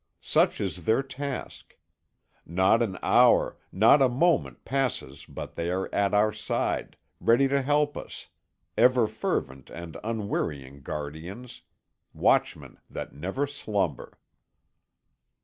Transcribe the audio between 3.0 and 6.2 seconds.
hour, not a moment passes but they are at